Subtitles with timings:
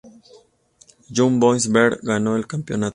[1.15, 2.89] Young Boys Bern ganó el campeonato.